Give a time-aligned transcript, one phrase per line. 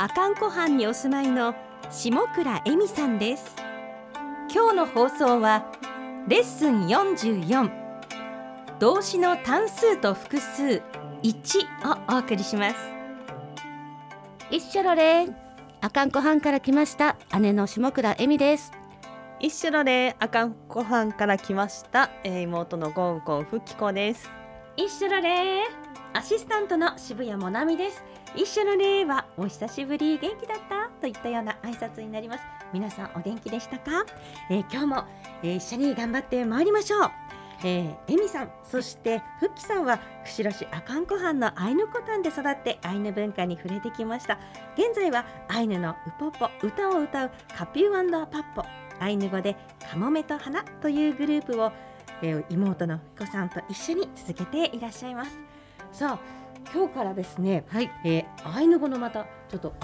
[0.00, 1.54] 阿寒湖畔にお住まいの
[1.90, 3.54] 下倉恵美さんです。
[4.50, 5.66] 今日の放送は
[6.26, 7.70] レッスン44
[8.78, 10.80] 動詞の単数と複数
[11.22, 12.76] 1をお送りします。
[14.50, 15.28] 一緒ろれ。
[15.82, 18.72] 阿寒湖畔から来ました姉の下倉恵美です。
[19.38, 24.30] 一緒のであかんご飯から来ました、えー、妹のゴンゴンふきこです。
[24.78, 25.64] 一緒のれ。
[26.12, 28.02] アシスタントの渋谷もなみです
[28.36, 30.88] 一緒のれはお久しぶり元気だった？
[31.00, 32.44] といったような挨拶になります。
[32.72, 34.04] 皆さんお元気でしたか、
[34.50, 35.04] えー今日も、
[35.42, 37.10] えー一緒に頑張ってまいりましょう。
[37.62, 44.38] えー、エミさんそしてフッキさんは釧路市阿寒湖畔のアイヌコタンで育ってアイヌ文化に触れてきました。
[44.76, 48.64] 現在はアイヌのウポポ歌を歌うカピューパッポ。
[49.00, 49.56] アイヌ語で
[49.90, 51.72] カモメと花というグループを、
[52.22, 55.32] えー妹のふこさんと一緒に続けていらっしゃいます。
[55.92, 56.39] さあ
[56.72, 57.90] 今日からですね、はい。
[58.04, 59.74] えー、アイヌ語のまたちょっと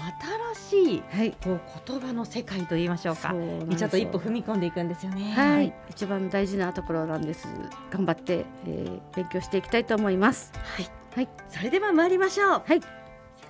[0.69, 1.31] 新しいはい。
[1.43, 3.33] こう言葉の世界と言いましょうか。
[3.77, 5.33] ちょっと一歩踏み込んでいくんですよね。
[5.33, 5.73] はい。
[5.89, 7.47] 一番大事なところなんです
[7.91, 10.53] 頑張って、えー、勉強していきたいと思います。
[10.55, 11.29] はい、はい。
[11.49, 12.49] それでは参りましょう。
[12.49, 12.81] はい。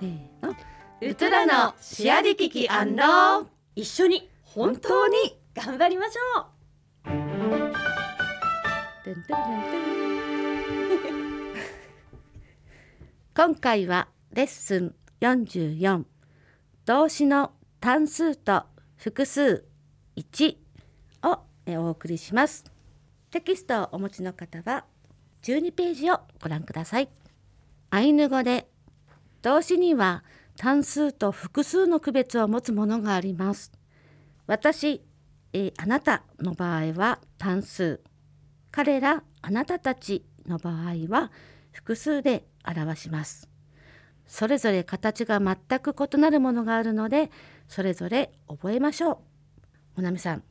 [0.00, 0.54] せーの。
[1.00, 6.58] ウトラのシアリキキアンロー一緒に本当に頑張りましょう。
[9.04, 9.36] てんてんてん
[9.92, 9.97] てん
[13.38, 16.02] 今回はレッスン44
[16.86, 18.64] 動詞の単数と
[18.96, 19.64] 複数
[20.16, 20.56] 1
[21.22, 21.38] を
[21.80, 22.64] お送りします。
[23.30, 24.86] テキストをお持ちの方は
[25.44, 27.10] 12ページをご覧ください。
[27.90, 28.66] アイヌ語で
[29.42, 30.24] 動詞には
[30.56, 33.70] 単数と複数の区別を持つものがあります。
[34.48, 35.00] 私、
[35.52, 38.00] えあなたの場合は単数。
[38.72, 41.30] 彼らあなたたちの場合は
[41.70, 42.44] 複数で
[42.76, 43.48] 表します。
[44.26, 47.30] それぞれ形が全く異なるものがあるので
[47.66, 49.22] それぞれ覚えましょ
[49.96, 50.00] う。
[50.00, 50.42] もなみさん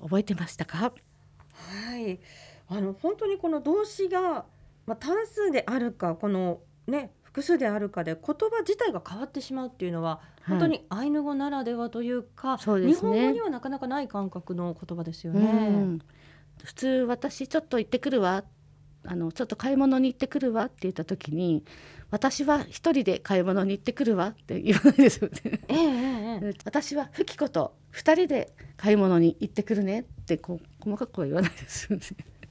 [0.00, 0.92] 覚えてましたか？
[1.52, 2.20] はい。
[2.68, 4.44] あの本当にこの動詞が、
[4.86, 12.86] まあ、単数であるかこのね複数であるかで言葉自体が変わってしまうっていうのは、本当にアイヌ語ならではというかそうね。
[12.88, 15.42] 日本語にはなかなかない感覚の言葉ですようね。
[15.44, 15.98] ん。
[16.62, 18.42] 普通私ちょっと行ってくるわ
[19.06, 21.64] あのちょっと買い物に行ってくるわって言った時に
[22.10, 25.60] 私は一人で買い物に行ってくるわって言わないですよね。
[25.68, 32.04] えええ私はフキコと二人で買い物に行ってくるねってこう細かくは言わないですよね。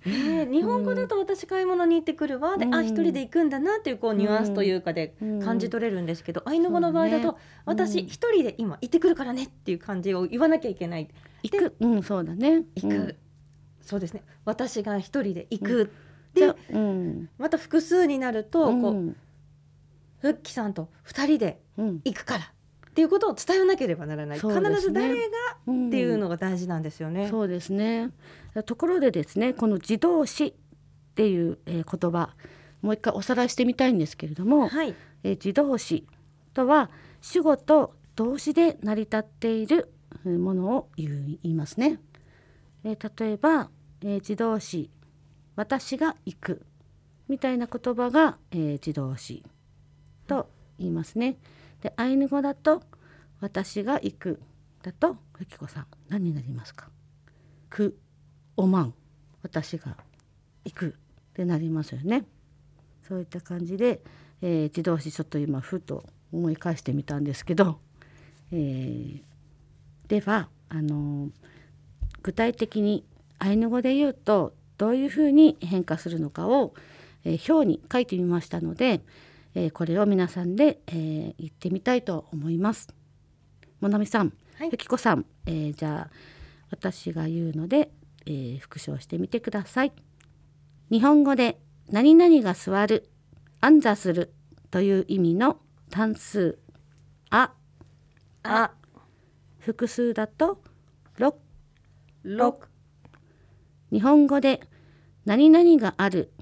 [0.05, 2.75] ねえ日本語だと私買い物に行ってくるわで、うん。
[2.75, 7.37] あ一人で行くんだなっていうこうニュアンスというかでうん感じ取れるんですけど、アイヌ語の場合だと、ね。
[7.65, 8.05] 私うん。
[8.07, 11.09] 一人で今行ってくるからねっていう感じを言わなきゃいけない。
[11.43, 12.63] 行く、うん、そうだね。
[12.75, 13.15] 行く、うん。
[13.81, 14.23] そうですね。
[14.45, 15.91] 私が一人で行く、
[16.35, 16.77] でう。
[16.77, 19.15] ん、また複数になると、こううん、
[20.19, 24.41] フッキさんと二人でうん、行くからっていうことを伝えなければならない、ね。
[24.41, 25.21] 必ず誰が
[25.67, 27.27] うんっていうのが大事なんですよね。
[27.29, 28.11] そうですね。
[28.65, 30.53] ところでですね、この自動詞っ
[31.15, 32.33] ていう、えー言葉、
[32.81, 36.05] もう一回おさらいしてみたいんですけれども、はい、えー自動詞
[36.53, 36.89] とは
[37.21, 39.91] 主語と動詞で成り立っている
[40.25, 41.99] えーものを言いますね。
[42.85, 43.69] えー例えば、
[44.01, 44.89] えー自動詞
[45.55, 46.65] 私が行く
[47.27, 49.43] みたいな言葉が、えー自動詞
[50.27, 51.37] と言いますね。
[51.81, 52.83] でアイヌ語だと
[53.39, 54.41] 私が行く
[54.83, 56.89] だとふきこさん何になりますか？
[57.69, 57.97] く
[58.57, 58.93] おまん
[59.41, 59.97] 私が
[60.63, 60.91] 行くっ
[61.33, 62.25] てなりますよね。
[63.07, 64.01] そういった感じで、
[64.41, 67.79] えー自動詞ちょっと今ふと思い返してみたんですけど、
[68.51, 69.21] えー
[70.07, 71.31] ではあのー
[72.21, 73.05] 具体的に
[73.37, 76.73] アイヌ語で言うとどういうふうに変化するのかを、
[77.23, 79.01] えー表に書いてみましたので、
[79.55, 82.89] えーこれを皆さんで、えー言ってみたいと思います。
[83.81, 84.69] もなみさん、はい。
[84.71, 86.15] ゆきこさん、えーじゃあ
[86.71, 87.91] 私が言うので、
[88.25, 89.93] えー復唱してみてください。
[90.91, 91.59] 日本語で
[91.91, 93.09] 何々が座る、
[93.61, 94.33] 安座する
[94.71, 96.57] という意味の単数。
[97.29, 97.53] あ、
[98.43, 98.71] あ。
[99.59, 100.61] 複数だと
[101.17, 101.39] ろ
[102.21, 102.67] 六
[103.95, 104.59] 日本語で
[105.23, 106.33] 何々がある、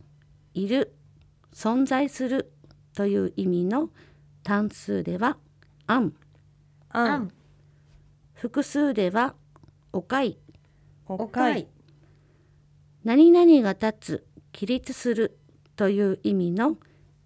[0.56, 0.96] いる、
[1.54, 2.52] 存在する
[2.96, 3.92] という意味の
[4.42, 5.38] 単数では、
[5.86, 6.14] あん
[6.90, 7.32] あん
[8.34, 9.36] 複数では
[9.92, 10.40] おかい。
[11.08, 11.68] おかい。
[13.04, 15.38] 何々が立つ起立する
[15.76, 16.78] という意味の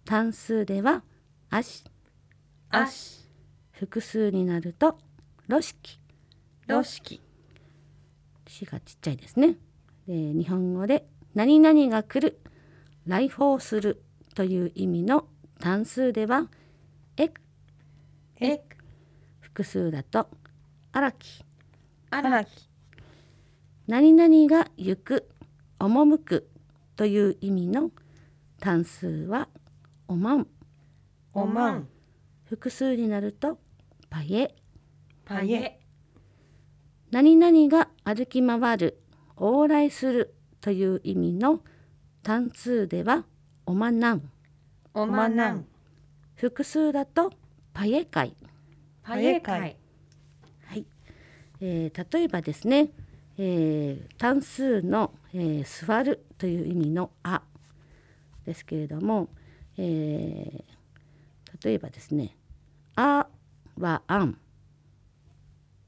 [0.04, 1.04] 単数では
[1.50, 1.86] あし
[2.70, 3.30] あし
[3.72, 4.98] 複数になると
[5.48, 6.02] ろしき
[6.66, 7.22] ろしき
[8.46, 9.56] しがちっちゃいですね
[10.08, 11.06] で日本語で
[11.36, 12.40] 何々が来る
[13.06, 14.04] 来訪する
[14.36, 15.26] という意味の
[15.60, 16.50] 単数では
[17.18, 17.42] えく
[18.40, 18.62] え
[19.40, 20.30] 複数だと
[20.92, 21.44] あらき
[22.10, 22.70] あらき
[23.88, 25.30] 何々が行く
[25.80, 26.50] 赴く
[26.96, 27.92] という意味の
[28.60, 29.48] 単数は
[30.08, 30.48] おまん。
[31.34, 31.88] おまん。
[32.46, 33.60] 複数になると
[34.10, 34.56] パイエ。
[35.26, 35.80] パイエ。
[37.12, 39.02] 何々が歩き回る
[39.38, 41.62] 往来するという意味の
[42.24, 43.26] 単数では
[43.66, 44.30] おまなん。
[44.94, 45.66] おまなん。
[46.36, 47.32] 複数だと
[47.74, 48.36] パイエ会。
[49.04, 49.78] パイエ会。
[50.66, 50.86] はい、
[51.62, 52.90] えー例えばですね、
[53.38, 57.42] えー単数の、えー座るという意味のあ。
[58.46, 59.30] ですけれども、
[59.78, 60.64] えー
[61.64, 62.36] 例えばですね
[62.96, 63.26] あ
[63.80, 64.38] はあん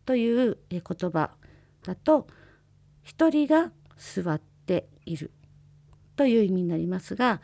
[0.06, 1.32] というえー言葉
[1.84, 2.28] だと
[3.10, 5.32] 一人が座っている
[6.16, 7.42] という意味になりますが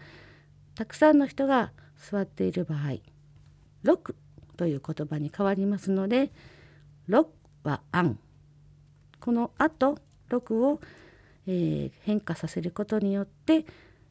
[0.75, 2.97] たくさんの人が座っている場合
[3.81, 4.15] 「六」
[4.57, 6.31] という言葉に変わりますので
[7.09, 7.29] 「六」
[7.65, 8.19] は「あん」
[9.19, 9.97] この「あ」と
[10.29, 10.79] 「六」を、
[11.47, 13.65] えー変化させることによって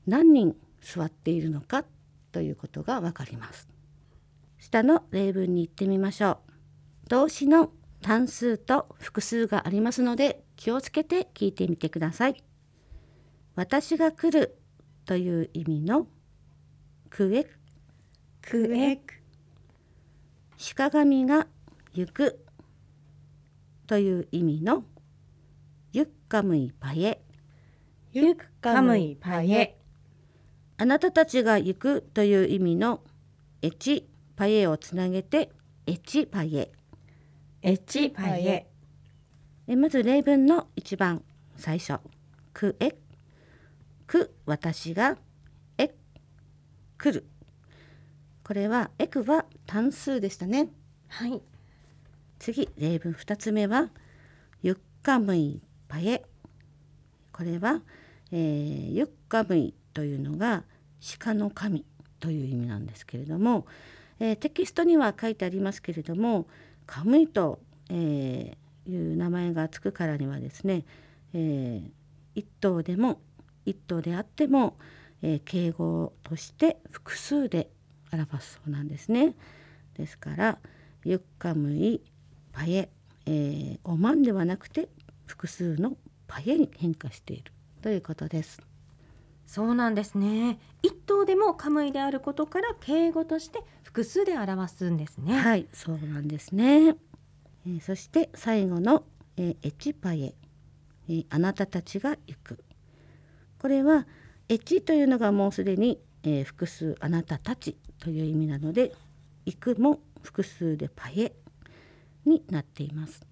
[0.09, 1.85] 何人座っているのか
[2.33, 3.69] ということがわかります。
[4.59, 6.41] 下の例文に行ってみましょ
[7.07, 7.09] う。
[7.11, 7.71] 動詞の
[8.05, 12.45] 単数と複数がありますので気をつけて聞いてみてください。
[13.55, 14.59] 私が来る
[15.07, 16.07] という意味の
[17.09, 17.45] くえ
[18.43, 18.75] く。
[18.75, 19.15] えく。
[20.77, 21.47] 鹿神が
[21.95, 22.45] 行く
[23.87, 24.85] という意味の
[25.95, 27.23] ゆっかむいぱえ。
[28.13, 29.79] ゆくかむいパイエ
[30.77, 33.01] あなたたちが行くという意味の
[33.63, 34.07] エチ
[34.37, 35.51] パエをつなげて
[35.87, 36.71] エチパエ
[37.67, 38.67] エチパイエ
[39.67, 41.23] えまず例文の一番
[41.57, 41.99] 最初。
[42.53, 42.95] くえ。
[44.07, 45.17] く私が。
[45.79, 45.95] え。
[46.99, 47.27] 来る。
[48.45, 50.69] これはえくは単数でしたね。
[51.09, 51.41] はい。
[52.39, 53.89] 次例文2つ目は
[54.61, 56.23] 「ゆっかむいぱえ」
[57.33, 57.81] これは、
[58.31, 60.65] えーゆっかむいというのが
[61.19, 61.87] 鹿の神
[62.21, 63.67] という意味なんですけれども、
[64.21, 66.47] えーテキストには書いてありますけれども
[66.87, 67.61] 「カムイ」と、
[67.91, 70.85] えーいう名前がつくからにはですね、
[71.33, 71.91] えー
[72.35, 73.21] 一頭でも
[73.65, 74.77] 一頭であっても、
[75.23, 77.71] えー敬語として複数で
[78.13, 79.35] 表すそうなんですね。
[79.95, 80.59] ですから
[81.05, 82.03] 「ゆっかむい
[82.53, 82.91] パエ」
[83.27, 84.89] えーおまんではなくて
[85.27, 85.97] 複数の
[86.27, 88.61] パエに変化しているということです。
[89.47, 93.61] そうなんですね一頭でもカムイであることから敬語として
[93.95, 96.97] 複数で表すんですねはい、そうなんですね。
[97.65, 99.05] えーそして最後の、
[99.37, 102.65] えーエチパエ、えーあなたたちが行く。
[103.61, 104.09] これは
[104.49, 108.93] エチというのがもうすでに、えー複数あなたたちという意味なので
[109.47, 111.33] 行くも複数でパエ
[112.27, 113.25] になっています。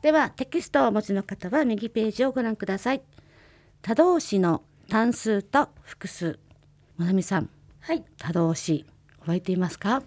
[0.00, 3.02] ではテキストをお持ちの方は右ページをご覧ください。
[3.82, 6.45] 他動詞の単数と複数。
[6.96, 7.50] まなみさん、
[7.80, 8.86] はい他動詞
[9.20, 10.02] 覚えていますか？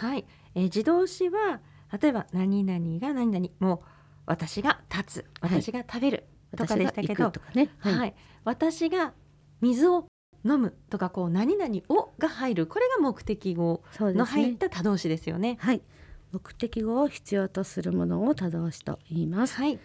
[0.00, 0.24] はい、
[0.54, 1.60] えー自動詞は
[2.00, 3.80] 例えば何々が何々もう
[4.26, 6.24] 私が立つはい私が食べる、
[6.56, 7.70] とか私が行でしたけどくとかね。
[7.78, 9.14] はい私が
[9.60, 10.06] 水を
[10.44, 14.56] 飲むとかこう何々をが入るこれが目的語の入っ。
[14.56, 15.56] た他動詞ですよね。
[15.60, 15.82] はい、
[16.32, 19.56] 目的語を必要とするものを他動詞と言います。
[19.56, 19.78] はい、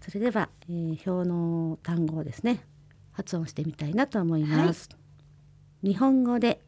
[0.00, 2.64] それでは、えー表の単語をですね
[3.12, 4.88] 発音してみたいなと思います。
[5.84, 6.62] 日本語で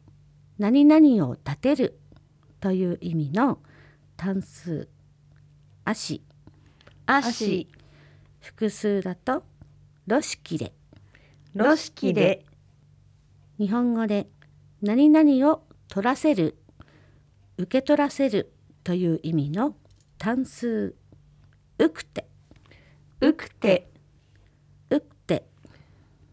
[0.59, 1.99] 何々を立てる
[2.59, 3.57] という意味の
[4.15, 4.89] 単数
[5.83, 6.21] 足。
[7.07, 7.67] 足。
[8.39, 9.43] 複数だと
[10.05, 10.71] ろしきで
[11.55, 12.45] ろしきで
[13.57, 14.27] 日本語で
[14.83, 16.55] 何々を取らせる
[17.57, 19.75] 受け取らせるという意味の
[20.19, 20.95] 単数
[21.79, 22.27] うくて。
[23.21, 23.89] うくて。
[24.91, 25.47] うって。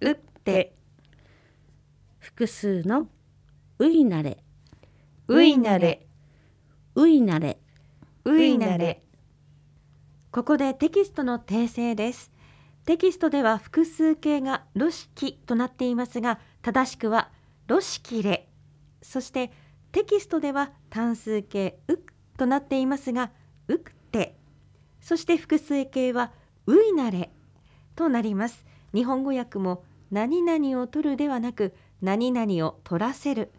[0.02, 0.14] うっ
[0.44, 0.73] て
[2.34, 3.06] 複数の
[3.78, 4.42] ういなれ
[5.28, 6.04] ういなれ
[6.96, 7.60] ういなれ
[8.24, 9.04] ういなれ。
[10.32, 12.32] ここでテキストの訂正です。
[12.86, 17.30] テキストでは複数形がろしきとなっていますが正しくは
[17.68, 18.48] ろしきれ。
[19.00, 19.52] そして
[19.92, 23.30] テキストでは単数形うくとなっていますが
[23.68, 24.36] うくて。
[25.00, 26.32] そして複数形は
[26.66, 27.30] ういなれ
[27.94, 28.64] となります。
[28.92, 31.74] 日本語訳も何々を取るではなく
[32.04, 33.50] 何々を取らせる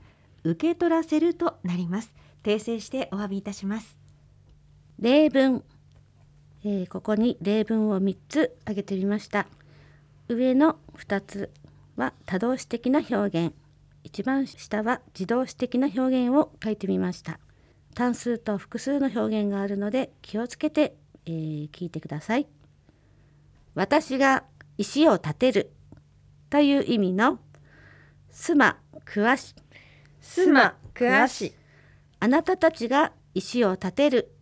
[0.43, 2.13] 受け取らせるとなります。
[2.43, 3.97] 訂正してお詫びいたします。
[4.99, 5.63] 例文、
[6.63, 9.47] えーここに例文を3つ挙げてみました。
[10.27, 11.51] 上の2つ
[11.95, 13.15] は多動詞的な表
[13.47, 13.55] 現。
[14.03, 17.39] 一番下は自動詞的な表現を書いてみました。
[17.95, 22.45] 単数と複数の表現があるので気をつけて、えー聞いてください。
[23.73, 24.43] 私が
[24.77, 25.71] 石を建てる
[26.51, 27.39] という意味の
[28.35, 29.55] すまくわし
[30.19, 31.53] すまくわし。
[32.19, 34.35] あなたたちが石を建てる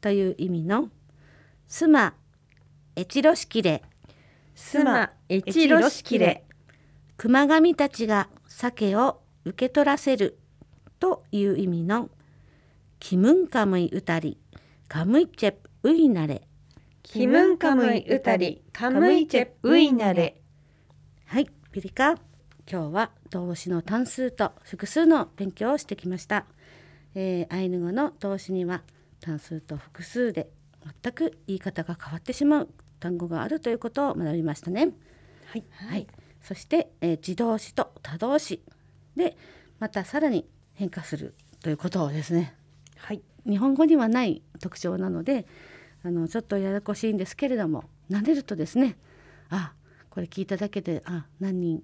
[0.00, 0.90] という意味の
[1.68, 2.14] スマ
[2.96, 3.82] エチロシキレ
[4.56, 6.44] すまえちろしきれ
[7.16, 10.38] 熊神たちが鮭を受け取らせる
[10.98, 12.10] という意味の
[12.98, 14.36] キムンカムイウタリ
[14.88, 16.42] カムイチェプウイナレ
[17.04, 20.40] キムンカムイウタリカムイチェウイナレ
[21.26, 22.16] はいピリカ
[22.70, 26.44] 今日は動詞の単数と複数の勉強をしてきました、
[27.14, 28.82] えーアイヌ語の動詞には
[29.20, 30.50] 単数と複数で
[31.02, 32.68] 全く言い方が変わってしまう
[33.00, 34.90] 単語があるということを学びましたね。
[35.46, 35.64] はい。
[35.70, 36.06] はい、
[36.42, 38.62] そして、えー自動詞と多動詞
[39.16, 39.38] で
[39.78, 42.54] またさらに変化するということをですね。
[42.98, 43.22] はい。
[43.48, 45.46] 日本語にはない特徴なので
[46.02, 48.98] あのちょっとややこしいんですけれども慣れるとですね
[49.48, 49.72] あ
[50.10, 51.82] これ聞いただけであ何人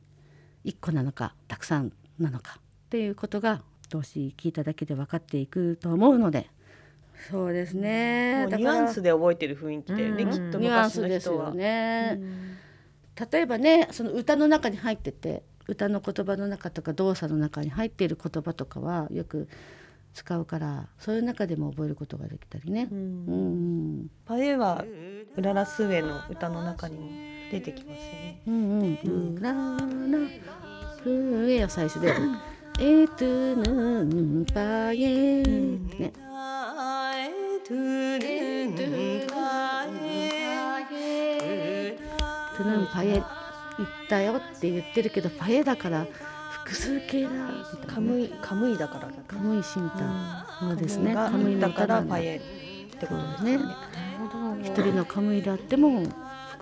[0.65, 6.49] 1個なのかたくさんなのかっていうことが動詞聞いただけで分かっていくと思うので。
[7.31, 8.47] そうですね。
[8.47, 10.31] ニュアンスで覚えてる雰囲気だよね、うん。
[10.31, 11.55] きっとニュアン昔のスですよ人は。
[11.55, 12.21] ね。
[13.33, 19.49] 例えばねその歌の中に入ってて歌の言葉の中とか動作の中に入っている言葉とかはよく
[20.13, 22.89] 使うからそういう中でも覚えることができたりね。
[22.91, 24.11] ううんん。
[24.27, 24.85] パエは
[25.37, 27.09] ウララスウェの歌の中にも
[27.55, 28.41] 出てきますね。
[28.49, 28.99] うんうん。
[29.05, 29.41] うん。
[29.41, 29.57] ララ
[31.03, 32.13] フエを最初で。
[32.81, 36.13] エトゥヌンパエね。
[37.67, 38.27] トゥ
[42.67, 43.23] ヌンパエ言っ
[44.09, 46.07] たよって言ってるけどパエだから
[46.51, 52.41] 複数形だみたいなカムイカムイだからだカムイシンタそうですねカムイだからパエっ
[52.99, 53.59] てことですね。
[54.63, 56.03] 一人のカムイであっても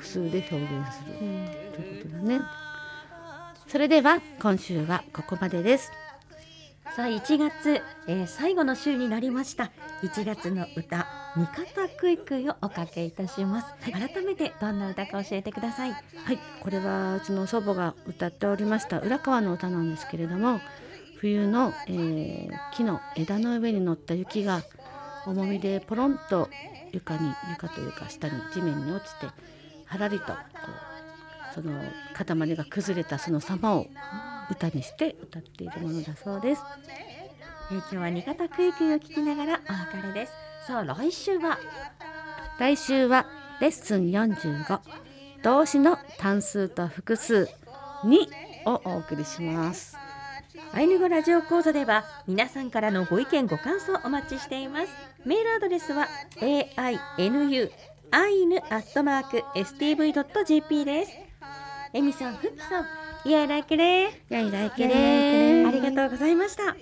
[0.03, 1.15] 複数で表現する。
[1.75, 2.41] ということだね。
[3.69, 5.93] それでは今週はここまでです。
[6.97, 9.71] さあ1月、えー最後の週になりました。
[10.03, 11.07] 1月の歌
[11.37, 15.93] 味方クイクイをおかけいたします、改めてどんな歌か教えてください。
[15.93, 15.99] は
[16.33, 16.39] い。
[16.61, 20.61] これはうちの祖母が歌っておりました浦川の歌なんですけれども
[21.19, 24.63] 冬の、えー木の枝の上に乗った雪が
[25.25, 26.51] 重みでポロンと
[26.91, 29.27] 床に床というか下に地面に落ちて
[29.93, 31.83] はらりとこうその
[32.15, 33.87] 塊が崩れたその様を
[34.51, 36.63] 歌にして歌っているものだそうです。
[36.89, 37.23] えー
[37.73, 40.33] 今日は味方クイクイを聞きながらお別れです
[40.67, 41.59] さあ来週は
[42.59, 43.25] 来週は
[43.63, 44.81] レッスン45
[45.43, 47.49] 動詞の単数と複数
[48.05, 48.27] 2
[48.67, 49.97] をお送りします。
[50.75, 54.89] アイヌ語ラジオ講座では皆さんからのご意見ご感想お待ちしています
[55.27, 56.09] メールアドレスは
[56.41, 57.71] ainu
[58.15, 61.13] アイヌアットマーク stv.jp です。
[61.95, 62.87] エミさん、フッキさん、
[63.25, 64.11] いやいらいけれ。
[64.29, 65.65] やいらいけれ。
[65.67, 66.77] ありがとうございました。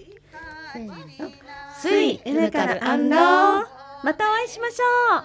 [1.79, 3.65] スイウヌカルアンロー
[4.03, 4.85] またお会いしましょ
[5.19, 5.23] う